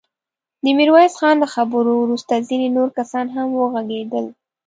[0.63, 4.25] د ميرويس خان له خبرو وروسته ځينې نور کسان هم وغږېدل.